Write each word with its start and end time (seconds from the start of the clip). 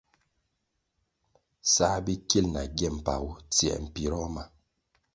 Sā 1.73 1.89
bikil 2.05 2.45
na 2.53 2.63
gye 2.77 2.89
mpagu 2.97 3.31
tsiē 3.51 3.73
mpiroh 3.85 4.27
ma. 4.35 4.43